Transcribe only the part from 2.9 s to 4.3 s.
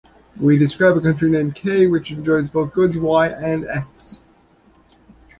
Y and X.